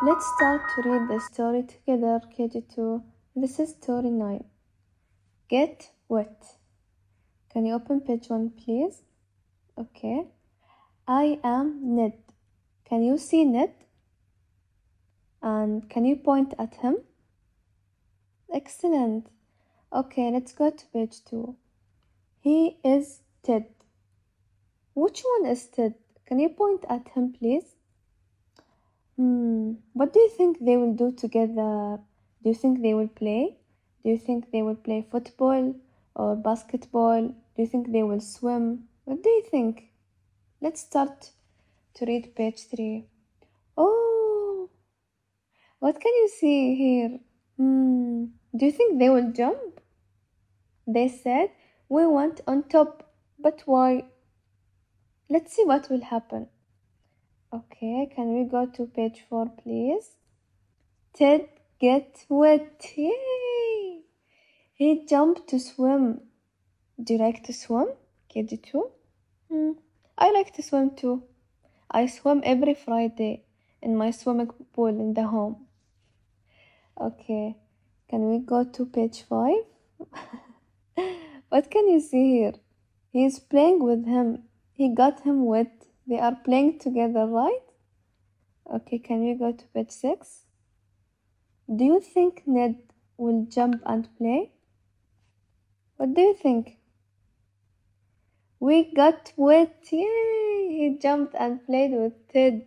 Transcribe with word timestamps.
Let's 0.00 0.24
start 0.36 0.62
to 0.76 0.88
read 0.88 1.08
the 1.08 1.18
story 1.18 1.64
together, 1.64 2.20
KG2. 2.38 3.02
This 3.34 3.58
is 3.58 3.70
story 3.70 4.10
9. 4.10 4.44
Get 5.48 5.90
wet. 6.08 6.44
Can 7.52 7.66
you 7.66 7.74
open 7.74 8.02
page 8.02 8.28
1, 8.28 8.50
please? 8.50 9.02
Okay. 9.76 10.28
I 11.08 11.40
am 11.42 11.96
Ned. 11.96 12.12
Can 12.88 13.02
you 13.02 13.18
see 13.18 13.44
Ned? 13.44 13.74
And 15.42 15.90
can 15.90 16.04
you 16.04 16.14
point 16.14 16.54
at 16.60 16.76
him? 16.76 16.98
Excellent. 18.54 19.26
Okay, 19.92 20.30
let's 20.30 20.52
go 20.52 20.70
to 20.70 20.86
page 20.92 21.24
2. 21.24 21.56
He 22.38 22.78
is 22.84 23.22
Ted. 23.42 23.66
Which 24.94 25.22
one 25.22 25.50
is 25.50 25.66
Ted? 25.66 25.94
Can 26.24 26.38
you 26.38 26.50
point 26.50 26.84
at 26.88 27.08
him, 27.08 27.32
please? 27.32 27.74
Hmm, 29.18 29.72
what 29.94 30.12
do 30.12 30.20
you 30.20 30.28
think 30.30 30.64
they 30.64 30.76
will 30.76 30.94
do 30.94 31.10
together? 31.10 31.98
Do 32.42 32.50
you 32.50 32.54
think 32.54 32.82
they 32.82 32.94
will 32.94 33.08
play? 33.08 33.56
Do 34.04 34.10
you 34.10 34.18
think 34.18 34.52
they 34.52 34.62
will 34.62 34.76
play 34.76 35.04
football 35.10 35.74
or 36.14 36.36
basketball? 36.36 37.22
Do 37.26 37.62
you 37.62 37.66
think 37.66 37.90
they 37.90 38.04
will 38.04 38.20
swim? 38.20 38.84
What 39.06 39.24
do 39.24 39.28
you 39.28 39.42
think? 39.50 39.88
Let's 40.60 40.82
start 40.82 41.32
to 41.94 42.06
read 42.06 42.36
page 42.36 42.68
3. 42.70 43.06
Oh, 43.76 44.70
what 45.80 46.00
can 46.00 46.12
you 46.14 46.28
see 46.28 46.76
here? 46.76 47.18
Hmm, 47.56 48.26
do 48.54 48.66
you 48.66 48.72
think 48.72 49.00
they 49.00 49.08
will 49.08 49.32
jump? 49.32 49.80
They 50.86 51.08
said, 51.08 51.50
We 51.88 52.06
want 52.06 52.40
on 52.46 52.62
top, 52.62 53.02
but 53.36 53.62
why? 53.66 54.04
Let's 55.28 55.56
see 55.56 55.64
what 55.64 55.90
will 55.90 56.02
happen. 56.02 56.46
Okay, 57.50 58.10
can 58.14 58.34
we 58.34 58.44
go 58.44 58.66
to 58.66 58.84
page 58.84 59.24
4, 59.30 59.48
please? 59.62 60.16
Ted 61.14 61.48
get 61.80 62.26
wet. 62.28 62.84
Yay! 62.94 64.00
He 64.74 65.06
jumped 65.06 65.48
to 65.48 65.58
swim. 65.58 66.20
Do 67.02 67.14
you 67.14 67.18
like 67.18 67.42
to 67.44 67.54
swim? 67.54 67.88
KG2? 68.34 68.90
Hmm. 69.50 69.70
I 70.18 70.30
like 70.30 70.52
to 70.56 70.62
swim 70.62 70.90
too. 70.94 71.22
I 71.90 72.06
swim 72.06 72.42
every 72.44 72.74
Friday 72.74 73.44
in 73.80 73.96
my 73.96 74.10
swimming 74.10 74.50
pool 74.74 74.88
in 74.88 75.14
the 75.14 75.26
home. 75.26 75.66
Okay, 77.00 77.56
can 78.10 78.28
we 78.28 78.40
go 78.40 78.64
to 78.64 78.84
page 78.84 79.22
5? 79.22 79.54
what 81.48 81.70
can 81.70 81.88
you 81.88 82.00
see 82.00 82.32
here? 82.32 82.54
He 83.10 83.24
is 83.24 83.38
playing 83.38 83.82
with 83.82 84.04
him. 84.04 84.42
He 84.72 84.94
got 84.94 85.20
him 85.20 85.46
wet. 85.46 85.87
They 86.08 86.18
are 86.18 86.34
playing 86.34 86.78
together, 86.78 87.26
right? 87.26 87.60
Okay, 88.74 88.98
can 88.98 89.24
we 89.24 89.34
go 89.34 89.52
to 89.52 89.64
page 89.66 89.90
6? 89.90 90.46
Do 91.76 91.84
you 91.84 92.00
think 92.00 92.44
Ned 92.46 92.76
will 93.18 93.44
jump 93.50 93.82
and 93.84 94.08
play? 94.16 94.52
What 95.98 96.14
do 96.14 96.22
you 96.22 96.34
think? 96.34 96.78
We 98.58 98.94
got 98.94 99.32
wet. 99.36 99.86
Yay! 99.92 100.68
He 100.70 100.98
jumped 101.00 101.34
and 101.38 101.64
played 101.66 101.92
with 101.92 102.14
Ted. 102.32 102.66